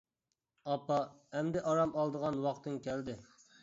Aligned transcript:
ئاپا، 0.71 0.97
ئەمدى 1.35 1.65
ئارام 1.69 1.97
ئالىدىغان 2.01 2.43
ۋاقتىڭ 2.49 2.85
كەلدى. 2.91 3.23